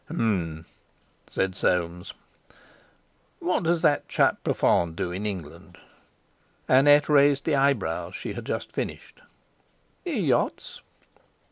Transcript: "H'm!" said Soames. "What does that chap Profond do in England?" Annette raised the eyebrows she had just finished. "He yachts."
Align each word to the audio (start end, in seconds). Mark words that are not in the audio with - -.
"H'm!" 0.07 0.65
said 1.29 1.55
Soames. 1.55 2.15
"What 3.39 3.61
does 3.61 3.83
that 3.83 4.07
chap 4.09 4.43
Profond 4.43 4.95
do 4.95 5.11
in 5.11 5.27
England?" 5.27 5.77
Annette 6.67 7.07
raised 7.07 7.43
the 7.43 7.55
eyebrows 7.55 8.15
she 8.15 8.33
had 8.33 8.45
just 8.45 8.71
finished. 8.71 9.21
"He 10.03 10.19
yachts." 10.21 10.81